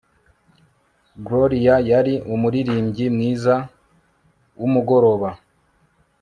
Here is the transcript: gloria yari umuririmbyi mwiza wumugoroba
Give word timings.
gloria 1.25 1.75
yari 1.91 2.13
umuririmbyi 2.33 3.05
mwiza 3.15 3.55
wumugoroba 4.59 5.29